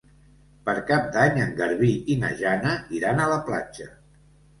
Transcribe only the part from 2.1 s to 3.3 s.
i na Jana iran a